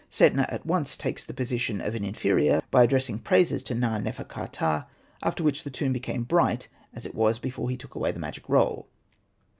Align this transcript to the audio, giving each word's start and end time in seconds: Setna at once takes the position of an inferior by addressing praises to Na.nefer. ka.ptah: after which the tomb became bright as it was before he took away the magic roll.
Setna 0.09 0.47
at 0.51 0.65
once 0.65 0.97
takes 0.97 1.23
the 1.23 1.31
position 1.35 1.79
of 1.79 1.93
an 1.93 2.03
inferior 2.03 2.63
by 2.71 2.81
addressing 2.81 3.19
praises 3.19 3.61
to 3.61 3.75
Na.nefer. 3.75 4.23
ka.ptah: 4.23 4.85
after 5.21 5.43
which 5.43 5.63
the 5.63 5.69
tomb 5.69 5.93
became 5.93 6.23
bright 6.23 6.69
as 6.91 7.05
it 7.05 7.13
was 7.13 7.37
before 7.37 7.69
he 7.69 7.77
took 7.77 7.93
away 7.93 8.11
the 8.11 8.19
magic 8.19 8.49
roll. 8.49 8.87